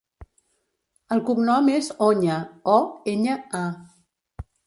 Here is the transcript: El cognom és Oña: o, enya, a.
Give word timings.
El 1.15 1.21
cognom 1.27 1.69
és 1.73 1.91
Oña: 2.07 2.39
o, 2.79 2.79
enya, 3.13 3.37
a. 3.63 4.45